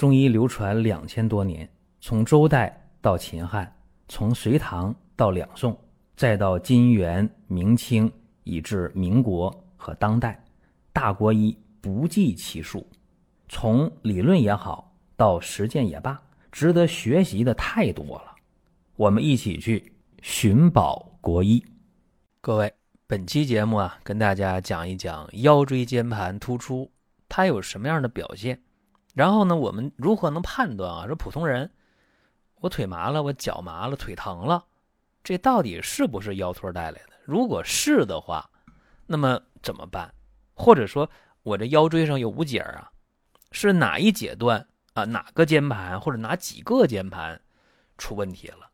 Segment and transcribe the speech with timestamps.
[0.00, 1.68] 中医流传两千多年，
[2.00, 3.70] 从周代到秦汉，
[4.08, 5.78] 从隋唐到两宋，
[6.16, 8.10] 再到金元明清，
[8.44, 10.42] 以至民国和当代，
[10.90, 12.88] 大国医不计其数。
[13.46, 16.18] 从理论也好，到实践也罢，
[16.50, 18.34] 值得学习的太多了。
[18.96, 21.62] 我们一起去寻宝国医。
[22.40, 22.72] 各位，
[23.06, 26.90] 本期节目啊，跟大家讲一讲腰椎间盘突出，
[27.28, 28.58] 它有什么样的表现？
[29.14, 31.06] 然后呢，我们如何能判断啊？
[31.06, 31.70] 说普通人，
[32.56, 34.64] 我腿麻了，我脚麻了，腿疼了，
[35.22, 37.10] 这到底是不是腰托带来的？
[37.24, 38.48] 如果是的话，
[39.06, 40.12] 那么怎么办？
[40.54, 41.08] 或者说，
[41.42, 42.90] 我这腰椎上有五节啊，
[43.50, 45.04] 是哪一节段啊？
[45.04, 47.40] 哪个间盘或者哪几个间盘
[47.98, 48.70] 出问题了？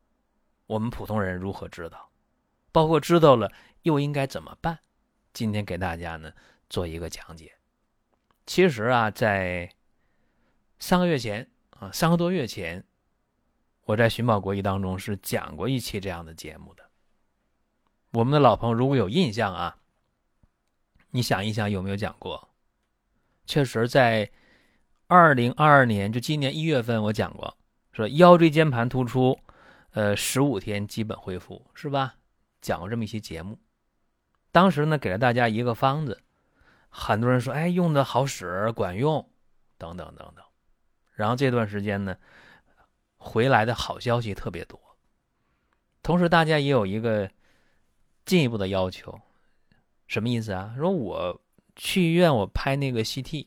[0.67, 2.11] 我们普通人如何知道？
[2.73, 3.51] 包括知道了
[3.83, 4.79] 又应该怎么办？
[5.33, 6.31] 今天给大家呢
[6.69, 7.53] 做一个讲解。
[8.47, 9.71] 其实啊，在
[10.79, 12.85] 三个月前啊，三个多月前，
[13.85, 16.85] 我在寻宝国医当中是讲过一期这样的节目的。
[18.13, 19.79] 我们的老朋友如果有印象啊，
[21.11, 22.49] 你想一想有没有讲过？
[23.47, 24.31] 确实，在
[25.07, 27.57] 二零二二年就今年一月份我讲过，
[27.93, 29.39] 说腰椎间盘突出，
[29.93, 32.17] 呃，十五天基本恢复，是吧？
[32.61, 33.59] 讲过这么一期节目。
[34.51, 36.23] 当时呢，给了大家一个方子，
[36.89, 39.31] 很多人说，哎，用的好使，管用，
[39.79, 40.45] 等等等等。
[41.17, 42.15] 然后这段时间呢，
[43.17, 44.79] 回来的好消息特别多。
[46.03, 47.29] 同时，大家也有一个
[48.27, 49.19] 进一步的要求，
[50.07, 50.75] 什么意思啊？
[50.77, 51.41] 说我
[51.75, 53.47] 去医院，我拍那个 CT，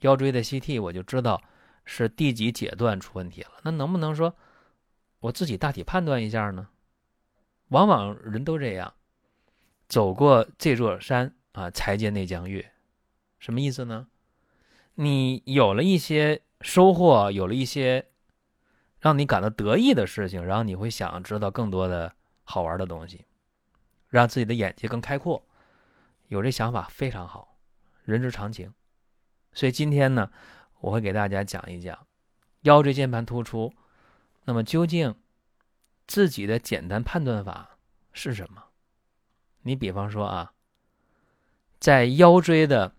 [0.00, 1.40] 腰椎的 CT，我就知道
[1.84, 3.52] 是第几节段出问题了。
[3.62, 4.34] 那能不能说
[5.20, 6.68] 我自己大体判断一下呢？
[7.68, 8.92] 往往人都这样，
[9.88, 12.72] 走过这座山啊，才见那江月。
[13.38, 14.08] 什么意思呢？
[14.96, 16.42] 你有了一些。
[16.64, 18.06] 收获有了一些
[18.98, 23.26] 让你感到得意的事情，然后你会想知道更多的好玩的东西，
[24.08, 25.46] 让自己的眼界更开阔。
[26.28, 27.58] 有这想法非常好，
[28.04, 28.72] 人之常情。
[29.52, 30.30] 所以今天呢，
[30.80, 32.06] 我会给大家讲一讲
[32.62, 33.70] 腰椎间盘突出。
[34.44, 35.14] 那么究竟
[36.06, 37.76] 自己的简单判断法
[38.14, 38.64] 是什么？
[39.64, 40.54] 你比方说啊，
[41.78, 42.94] 在腰椎的。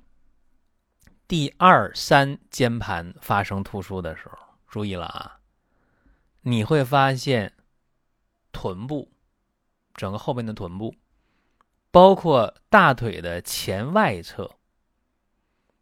[1.28, 4.38] 第二三间盘发生突出的时候，
[4.68, 5.40] 注意了啊！
[6.41, 7.52] 你会发现
[8.52, 9.12] 臀部，
[9.96, 10.94] 整个后边的臀部，
[11.90, 14.58] 包括大腿的前外侧，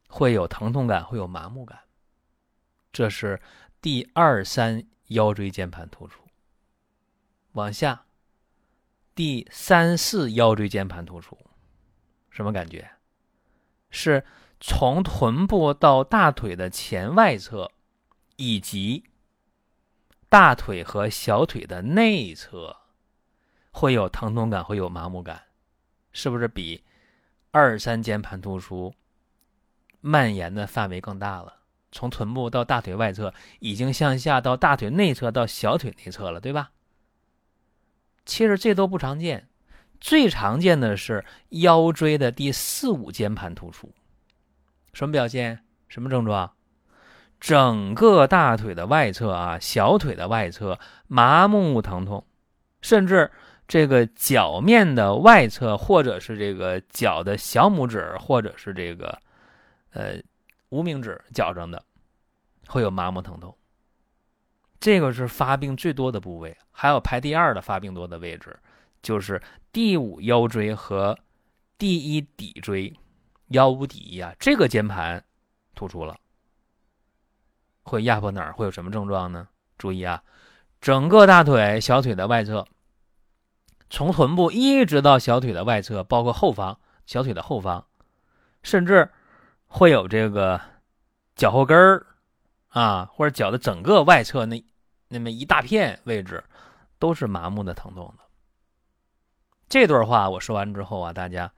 [0.08, 1.78] 会有疼痛感，会有麻木感。
[2.94, 3.42] 这是
[3.82, 6.24] 第二三腰椎间盘突出。
[7.52, 8.06] 往下，
[9.14, 11.38] 第三四腰椎间盘突出，
[12.30, 12.90] 什么感觉？
[13.90, 14.24] 是。
[14.66, 17.70] 从臀部到大腿的前外侧，
[18.38, 19.04] 以及
[20.30, 22.78] 大腿和小腿的内侧，
[23.72, 25.42] 会有疼痛感，会有麻木感，
[26.14, 26.82] 是不是比
[27.52, 28.96] 二三间盘突出
[30.00, 31.58] 蔓延的范围更大了？
[31.92, 36.72] 从臀部到大腿外侧，已经向下到大腿内侧到小腿内侧了，对吧？
[38.26, 39.50] 其实这都不常见，
[40.00, 43.94] 最常见的是腰椎的第四五间盘突出。
[44.94, 45.60] 什么表现？
[45.88, 46.52] 什么症状？
[47.40, 52.26] 整个大腿的外侧啊，小腿的外侧麻木疼痛，
[52.82, 53.30] 甚至
[53.68, 59.20] 这个脚面的外侧，或者是这个脚的小拇指，或者是这个
[59.92, 60.16] 呃
[60.70, 61.84] 无名指脚上的，
[62.68, 63.54] 会有麻木疼痛。
[64.80, 68.58] 这个是发病最多的部位，还有排第二的发病多的位置，
[69.02, 71.18] 就是第五腰椎和
[71.78, 72.94] 第一骶椎。
[73.54, 75.24] 腰五骶呀，这个肩盘
[75.76, 76.20] 突出了，
[77.84, 78.52] 会压迫哪儿？
[78.54, 79.48] 会有什么症状呢？
[79.78, 80.24] 注意啊，
[80.82, 82.68] 整个大腿、小腿的外侧，
[83.90, 87.86] 从臀部一直到小腿的外侧，包括后方小腿的后方，
[88.64, 89.12] 甚至
[89.68, 90.60] 会有这个
[91.36, 92.08] 脚后跟儿
[92.70, 94.64] 啊，或者脚的整个外侧那
[95.10, 96.44] 那么一大片位置，
[96.98, 98.24] 都是麻木的疼痛的。
[99.70, 101.52] 这段话我说完之后啊，大家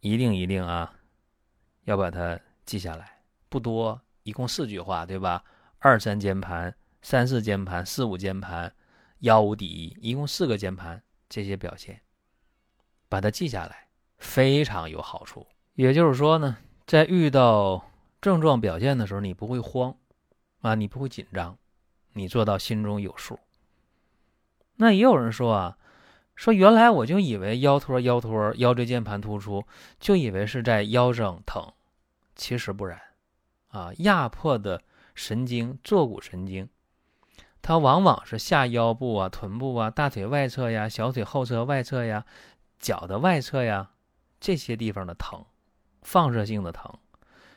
[0.00, 0.92] 一定一定啊。
[1.90, 5.42] 要把它记下来，不多，一共四句话，对吧？
[5.80, 6.72] 二三间盘、
[7.02, 8.72] 三四间盘、四五间盘、
[9.18, 12.00] 腰五骶，一一共四个间盘，这些表现，
[13.08, 13.88] 把它记下来，
[14.18, 15.44] 非常有好处。
[15.74, 17.84] 也就是说呢，在遇到
[18.20, 19.92] 症状表现的时候，你不会慌
[20.60, 21.58] 啊，你不会紧张，
[22.12, 23.36] 你做到心中有数。
[24.76, 25.76] 那也有人说啊。
[26.36, 29.62] 说原来我就以为腰托、腰托、腰椎间盘突出，
[29.98, 31.70] 就以为是在腰上疼，
[32.40, 32.98] 其实不然，
[33.68, 34.82] 啊，压迫的
[35.14, 36.70] 神经坐骨神经，
[37.60, 42.24] 它往往是下腰部啊、臀部啊、大腿外侧呀、小腿后侧外侧呀、
[42.78, 43.90] 脚的外侧呀
[44.40, 45.44] 这些地方的疼，
[46.00, 46.98] 放射性的疼，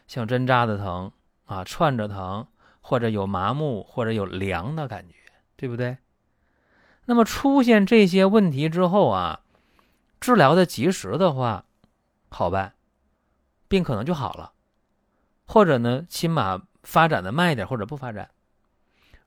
[0.06, 1.14] 像针扎的疼
[1.46, 2.46] 啊、串着疼，
[2.82, 5.16] 或者有麻木或者有凉的感觉，
[5.56, 5.98] 对不对？
[7.06, 9.40] 那么出现这些问题之后啊，
[10.20, 11.64] 治疗的及时的话，
[12.28, 12.76] 好办，
[13.70, 14.52] 病可能就好了。
[15.46, 18.30] 或者呢，起码发展的慢一点，或者不发展。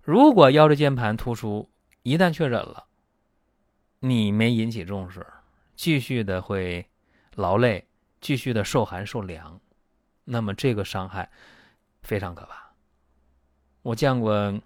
[0.03, 1.69] 如果腰椎间盘突出
[2.03, 2.87] 一旦确诊了，
[4.01, 5.27] 你没引起重视，
[5.75, 6.87] 继续的会
[7.35, 7.87] 劳累，
[8.21, 9.61] 继续的受寒受凉，
[10.25, 11.31] 那么这个伤害
[12.03, 12.71] 非常可怕。
[13.83, 14.61] 我见过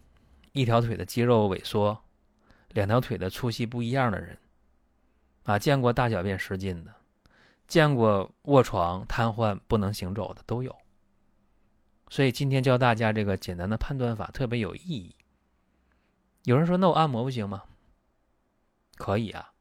[0.52, 2.02] 一条腿的肌肉萎缩，
[2.70, 4.38] 两条腿的粗细不一样的人，
[5.44, 6.94] 啊，见过大小便失禁的，
[7.66, 10.76] 见过卧床瘫痪不能行走的都有。
[12.10, 15.14] 所以今天教大家这个简单的判断法特别有意义。
[16.42, 17.62] 有人说：“那我按摩不行吗？”
[18.98, 19.52] 可以啊，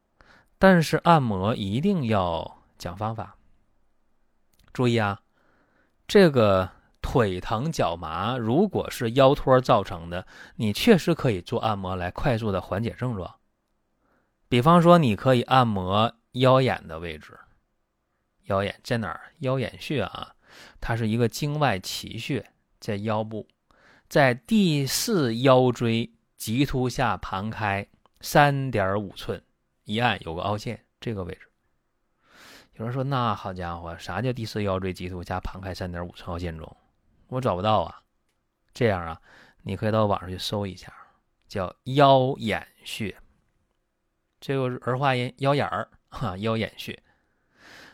[0.58, 3.36] 但是按摩一定要讲方法。
[4.72, 5.22] 注意啊，
[6.08, 6.70] 这个
[7.00, 10.26] 腿疼脚麻，如果是腰托造成的，
[10.56, 13.36] 你确实可以做按摩来快速的缓解症状。
[14.48, 17.38] 比方说，你可以按摩腰眼的位置。
[18.44, 19.32] 腰眼在哪儿？
[19.38, 20.34] 腰眼穴啊。
[20.80, 23.46] 它是一个经外奇穴，在腰部，
[24.08, 27.86] 在第四腰椎棘突下盘开
[28.20, 29.42] 三点五寸，
[29.84, 31.48] 一按有个凹陷，这个位置。
[32.74, 36.76] 有人说：“那好家伙，啥叫第四腰椎棘突下盘开三点五寸凹陷中？
[37.28, 38.00] 我找不到啊。”
[38.72, 39.20] 这样啊，
[39.62, 40.90] 你可以到网上去搜一下，
[41.46, 43.14] 叫腰眼穴。
[44.40, 46.98] 这个儿化音，腰眼儿哈，腰眼穴。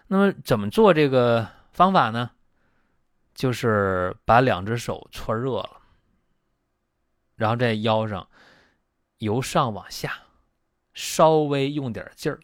[0.07, 2.31] 那么怎么做这个方法呢？
[3.37, 5.83] 就是把两只手搓热了，
[7.35, 8.27] 然后在腰上
[9.19, 10.23] 由上往下
[10.95, 12.41] 稍微用点劲儿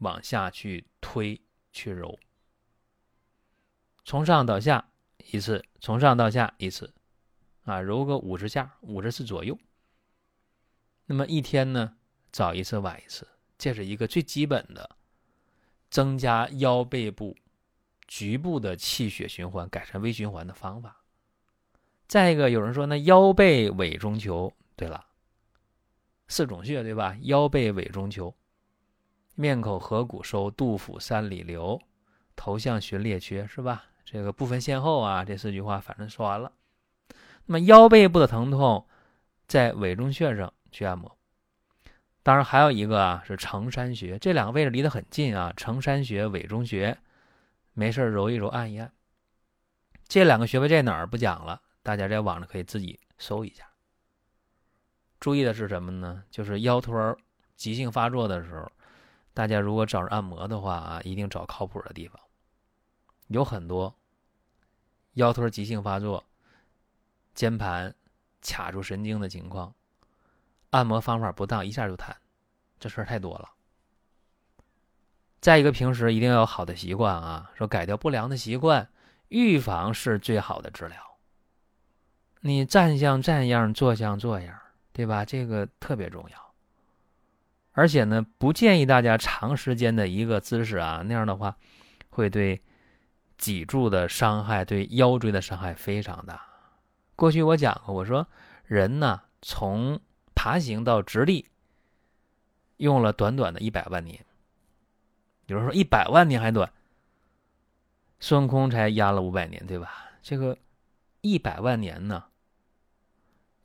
[0.00, 1.40] 往下去推
[1.72, 2.18] 去揉，
[4.04, 4.90] 从上到下
[5.32, 6.92] 一次，从上到下一次，
[7.62, 9.58] 啊，揉个五十下，五十次左右。
[11.06, 11.96] 那么一天呢，
[12.30, 14.96] 早一次，晚一次，这是一个最基本的
[15.88, 17.34] 增加腰背部。
[18.06, 20.96] 局部的气血循环改善微循环的方法。
[22.06, 25.04] 再一个，有人说那腰背尾中求，对了，
[26.28, 27.16] 四种穴对吧？
[27.22, 28.34] 腰背尾中求，
[29.34, 31.80] 面口合谷收，肚腹三里留，
[32.36, 33.84] 头项寻列缺，是吧？
[34.04, 36.52] 这个不分先后啊，这四句话反正说完了。
[37.46, 38.86] 那么腰背部的疼痛，
[39.46, 41.16] 在尾中穴上去按摩。
[42.22, 46.96] 当然还有一个啊，是承山穴，这两个位置离得很近啊，承山穴、尾中穴。
[47.74, 48.90] 没事揉一揉，按一按。
[50.08, 53.68] 这两个穴位在哪儿不讲了，大家在网上可以自己搜一下。
[55.20, 56.22] 注意的是什么呢？
[56.30, 57.16] 就是腰托
[57.56, 58.70] 急性发作的时候，
[59.32, 62.20] 大家如果找人按摩的话啊，一定找靠谱的地方。
[63.28, 63.94] 有很多
[65.14, 66.22] 腰托急性发作、
[67.34, 67.94] 肩盘
[68.42, 69.74] 卡住神经的情况，
[70.70, 72.14] 按摩方法不当，一下就瘫，
[72.78, 73.48] 这事儿太多了。
[75.44, 77.50] 再一个，平时一定要有好的习惯啊！
[77.54, 78.88] 说改掉不良的习惯，
[79.28, 80.96] 预防是最好的治疗。
[82.40, 84.58] 你站像站样，坐像坐样，
[84.94, 85.22] 对吧？
[85.22, 86.54] 这个特别重要。
[87.72, 91.54] 而且呢，不建议大家长时间的一个姿势啊，那样的话
[92.08, 92.62] 会对
[93.36, 96.42] 脊柱的伤害、对腰椎的伤害非常大。
[97.16, 98.26] 过去我讲过，我说
[98.64, 100.00] 人呢，从
[100.34, 101.50] 爬行到直立，
[102.78, 104.24] 用了短短的一百万年。
[105.46, 106.72] 有人说一百万年还短，
[108.18, 110.10] 孙悟空才压了五百年，对吧？
[110.22, 110.56] 这个
[111.20, 112.24] 一百万年呢，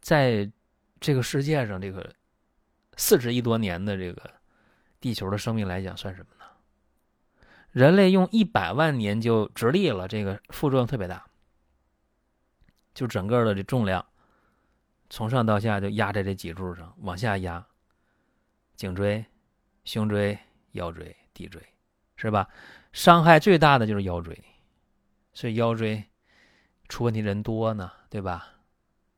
[0.02, 0.52] 在
[1.00, 2.14] 这个世界上，这个
[2.98, 4.30] 四十亿多年的这个
[5.00, 6.46] 地球的生命来讲，算什么呢？
[7.72, 11.26] 人类用一百万年就直立了，这个副作用特别大，
[12.94, 14.06] 就整个的这重量
[15.10, 17.66] 从上到下就压在这脊柱上，往下压，
[18.76, 19.26] 颈椎、
[19.86, 20.38] 胸椎、
[20.72, 21.16] 腰椎。
[21.34, 21.62] 脊椎
[22.16, 22.48] 是吧？
[22.92, 24.38] 伤害最大的就是腰椎，
[25.34, 26.04] 所以腰椎
[26.88, 28.48] 出问题人多呢，对吧？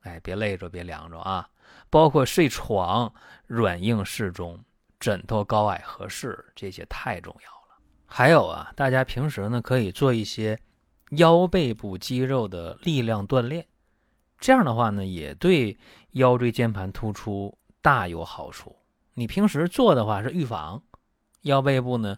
[0.01, 1.49] 哎，别累着，别凉着啊！
[1.89, 3.13] 包括睡床
[3.47, 4.59] 软硬适中，
[4.99, 7.81] 枕头高矮合适，这些太重要了。
[8.05, 10.59] 还有啊，大家平时呢可以做一些
[11.11, 13.65] 腰背部肌肉的力量锻炼，
[14.37, 15.77] 这样的话呢也对
[16.11, 18.75] 腰椎间盘突出大有好处。
[19.13, 20.83] 你平时做的话是预防。
[21.41, 22.17] 腰背部呢，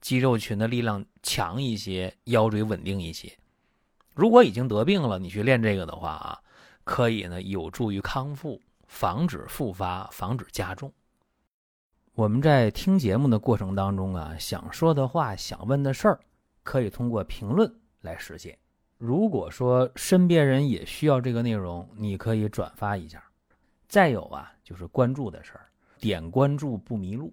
[0.00, 3.32] 肌肉群的力量强一些，腰椎稳定一些。
[4.14, 6.38] 如果已经得病了，你去练这个的话啊，
[6.84, 10.92] 可以呢有助于康复，防止复发，防止加重。
[12.14, 16.20] 我们在听节目的过程当中啊，想说的话、想问的事儿，
[16.62, 18.58] 可以通过评论来实现。
[18.98, 23.24] 如果说身边人也需要这个内容，你可以转发一下。
[23.88, 25.66] 再有啊，就是关注的事儿，
[25.98, 27.32] 点关注不迷路，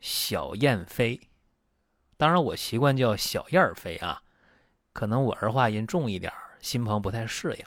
[0.00, 1.20] 小燕飞，
[2.16, 4.22] 当然我习惯叫小燕儿飞啊，
[4.92, 7.64] 可能我儿化音重一点，新朋友不太适应。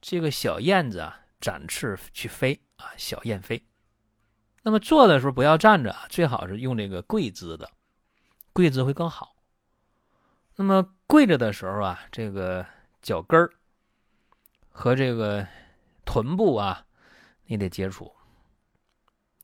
[0.00, 1.20] 这个小燕子啊。
[1.40, 3.62] 展翅去飞啊，小燕飞。
[4.62, 7.70] 那么做的时候不要站着，最好是用这个跪姿的，
[8.54, 9.36] 跪姿会更好。
[10.56, 12.64] 那么跪着的时候啊，这个
[13.02, 13.52] 脚跟儿
[14.70, 15.46] 和这个
[16.06, 16.86] 臀部啊，
[17.44, 18.10] 你得接触，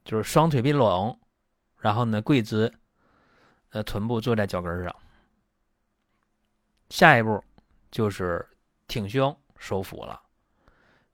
[0.03, 1.20] 就是双腿并拢，
[1.81, 2.73] 然后呢跪姿，
[3.71, 4.95] 呃，臀部坐在脚跟上。
[6.91, 7.43] 下一步
[7.91, 8.47] 就是
[8.87, 10.23] 挺胸收腹了。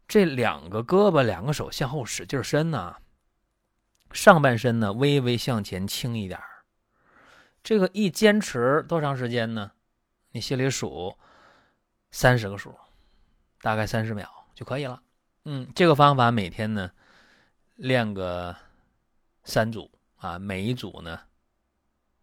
[0.09, 2.97] 这两个胳膊、两个手向后使劲伸呢，
[4.13, 6.41] 上半身呢微微向前倾一点
[7.63, 9.73] 这个一坚持多长时间呢？
[10.31, 11.17] 你心里数
[12.11, 12.75] 三十个数，
[13.61, 15.03] 大概三十秒就可以了。
[15.45, 16.91] 嗯，这个方法每天呢
[17.75, 18.55] 练个
[19.45, 19.91] 三组
[20.27, 21.21] 啊，每一组呢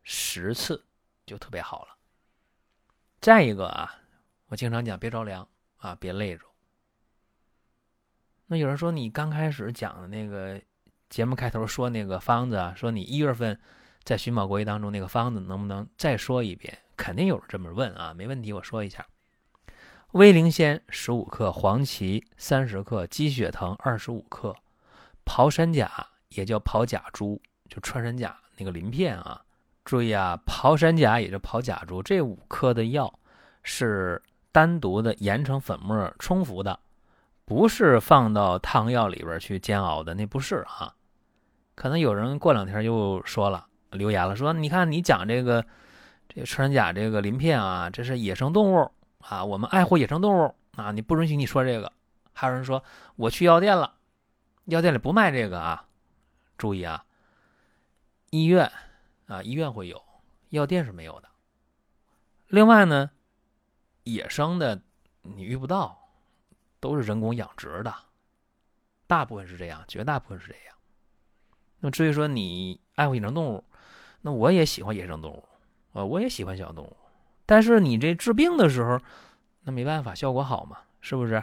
[0.03, 0.85] 十次
[1.25, 1.95] 就特别好了。
[3.21, 3.95] 再一个啊，
[4.47, 6.43] 我经常讲别着凉啊，别累着。
[8.47, 10.61] 那有人说你刚开始讲的那个
[11.09, 13.59] 节目开头说那个方子啊，说你一月份
[14.03, 16.77] 在寻宝国医当中那个方子能不能再说一遍？
[16.97, 19.07] 肯定有人这么问啊，没问题，我说一下：
[20.11, 24.55] 威灵仙十五克，黄芪三十克，鸡血藤二十五克，
[25.25, 29.41] 刨山甲也叫刨甲珠，就穿山甲那个鳞片啊。
[29.85, 33.13] 注意啊，刨山甲也就刨甲珠，这五颗的药
[33.63, 36.79] 是单独的研成粉末冲服的。
[37.45, 40.93] 不是放到汤药里边去煎熬的，那不是啊。
[41.75, 45.65] 可能有人过两天又说了，留言了，说你看你讲这个
[46.29, 48.89] 这穿山甲这个鳞片啊，这是野生动物
[49.19, 51.91] 啊，我们爱护野生动物啊，你不允许你说这个。
[52.31, 52.81] 还有人说
[53.17, 53.95] 我去药店了，
[54.65, 55.85] 药店里不卖这个啊。
[56.57, 57.03] 注意啊，
[58.33, 58.71] 医院
[59.27, 60.03] 啊医院会有，
[60.49, 61.29] 药店是没有的。
[62.47, 63.11] 另外呢，
[64.03, 64.81] 野生的
[65.21, 65.99] 你遇不到。
[66.79, 67.95] 都是人工养殖的，
[69.07, 70.75] 大部分是这样，绝大部分是这样。
[71.79, 73.63] 那么至于说你爱护野生动物，
[74.19, 75.47] 那我也喜欢野生动物
[75.93, 76.97] 啊，我也喜欢小动物。
[77.45, 78.99] 但是你这治病的时候，
[79.61, 81.41] 那没办法，效果好嘛，是不是？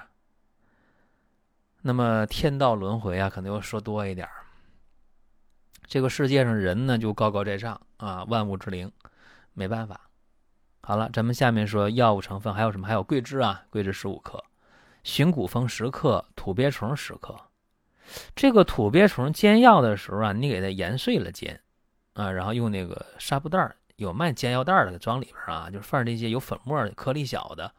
[1.81, 4.29] 那么天道轮回啊，可能要说多一点
[5.91, 8.93] 这个世界上人呢就高高在上啊，万物之灵，
[9.55, 10.01] 没办法。
[10.83, 12.87] 好了，咱们下面说药物成分还有什么？
[12.87, 14.41] 还有桂枝啊，桂枝十五克。
[15.03, 17.37] 寻古风十克，土鳖虫十克。
[18.37, 21.61] 这个土鳖虫煎药的时候啊，你给它研碎了煎，
[22.13, 27.75] 啊，然后用那个纱布袋有卖煎药袋的，装里边啊，就是放这些有粉末、颗粒小的，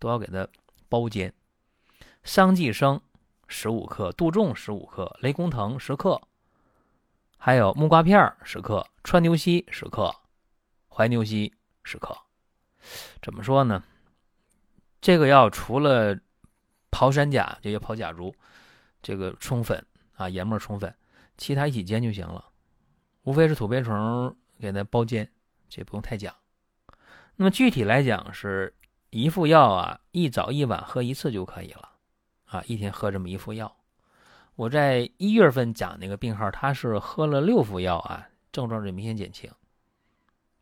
[0.00, 0.44] 都要给它
[0.88, 1.32] 包煎。
[2.24, 3.00] 桑寄生
[3.46, 6.20] 十五克，杜仲十五克，雷公藤十克，
[7.44, 10.10] 还有木瓜片十克，川牛膝十克，
[10.88, 12.16] 怀牛膝十克。
[13.20, 13.84] 怎么说呢？
[15.02, 16.18] 这个药除了
[16.90, 18.34] 刨山甲就叫刨甲竹，
[19.02, 19.84] 这个冲粉
[20.14, 20.96] 啊，研末冲粉，
[21.36, 22.42] 其他一起煎就行了，
[23.24, 25.30] 无非是土鳖虫给它包煎，
[25.68, 26.34] 这不用太讲。
[27.36, 28.74] 那么具体来讲是
[29.10, 31.90] 一副药啊，一早一晚喝一次就可以了
[32.46, 33.76] 啊，一天喝这么一副药。
[34.56, 39.50] 我在一月份讲那个病号，他是喝了六副药啊，症状就明显减轻，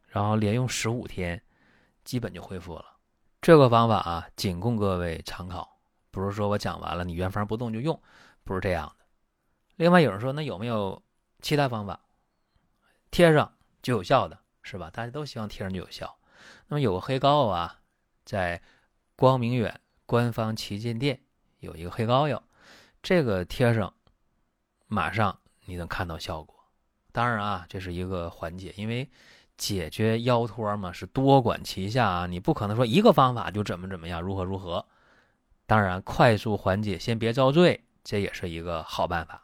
[0.06, 1.42] 然后连用十五天，
[2.02, 2.86] 基本就恢复了。
[3.42, 5.78] 这个方法啊，仅供各位参考。
[6.10, 8.00] 不是说我讲完了你原方不动就用，
[8.44, 9.04] 不是这样的。
[9.76, 11.02] 另外有人说，那有没有
[11.40, 12.00] 其他方法
[13.10, 13.50] 贴上
[13.82, 14.90] 就有效的，是吧？
[14.90, 16.18] 大家都希望贴上就有效。
[16.68, 17.80] 那么有个黑膏啊，
[18.24, 18.62] 在
[19.16, 21.20] 光明远官方旗舰店
[21.60, 22.42] 有一个黑膏药，
[23.02, 23.92] 这个贴上
[24.86, 26.54] 马上你能看到效果。
[27.10, 29.10] 当然啊，这是一个环节，因为
[29.56, 34.86] 解决腰托嘛是多管齐下啊，你不可能说一个方法就怎么怎么样，如何如何。
[35.66, 39.42] 当然，快速缓解，先别遭罪，这也是一个好办法。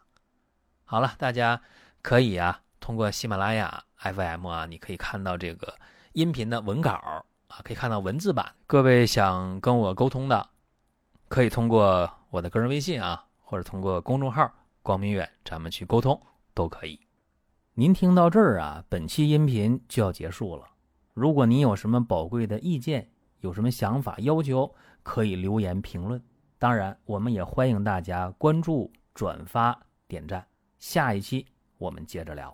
[0.85, 1.61] 好了，大家
[2.01, 5.77] 可以啊，通过喜马拉雅 FM 啊，你可以看到这个
[6.13, 8.55] 音频的文稿啊，可以看到文字版。
[8.67, 10.49] 各位想跟我沟通的，
[11.27, 14.47] 可以通过我的个人微信啊，或者通过公众号
[14.83, 16.21] “光明远”，咱们去沟通
[16.53, 16.99] 都可以。
[17.73, 20.67] 您听到这儿啊，本期音频就要结束了。
[21.15, 26.23] 如果您有什么宝贵的意见，有什么想法要求，可以留言评论。
[26.59, 29.75] 当然，我们也欢迎大家关注、转发、
[30.07, 30.45] 点赞。
[30.77, 31.43] 下一期
[31.79, 32.53] 我们接着聊。